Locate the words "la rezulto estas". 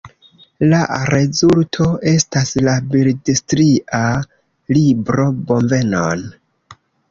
0.69-2.55